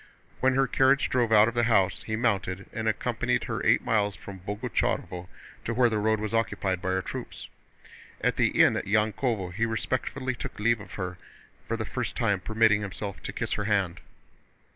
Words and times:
When 0.39 0.55
her 0.55 0.65
carriage 0.65 1.11
drove 1.11 1.31
out 1.31 1.47
of 1.47 1.53
the 1.53 1.65
house, 1.65 2.01
he 2.01 2.15
mounted 2.15 2.65
and 2.73 2.87
accompanied 2.87 3.43
her 3.43 3.63
eight 3.63 3.83
miles 3.85 4.15
from 4.15 4.39
Boguchárovo 4.39 5.27
to 5.63 5.73
where 5.75 5.89
the 5.91 5.99
road 5.99 6.19
was 6.19 6.33
occupied 6.33 6.81
by 6.81 6.89
our 6.95 7.03
troops. 7.03 7.47
At 8.19 8.35
the 8.35 8.47
inn 8.59 8.75
at 8.75 8.85
Yankóvo 8.87 9.53
he 9.53 9.63
respectfully 9.63 10.33
took 10.33 10.59
leave 10.59 10.79
of 10.79 10.93
her, 10.95 11.19
for 11.67 11.77
the 11.77 11.85
first 11.85 12.15
time 12.15 12.39
permitting 12.39 12.81
himself 12.81 13.21
to 13.21 13.31
kiss 13.31 13.53
her 13.53 13.65
hand. 13.65 14.01